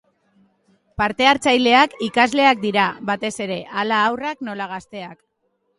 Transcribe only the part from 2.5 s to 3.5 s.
dira batez